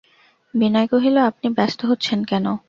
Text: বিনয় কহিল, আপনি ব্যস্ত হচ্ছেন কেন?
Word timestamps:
বিনয় 0.53 0.87
কহিল, 0.87 1.15
আপনি 1.29 1.47
ব্যস্ত 1.57 1.79
হচ্ছেন 1.85 2.19
কেন? 2.23 2.45